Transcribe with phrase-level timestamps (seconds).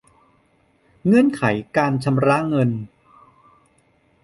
[1.05, 1.41] เงื่อนไข
[1.77, 2.69] การชำระเงิน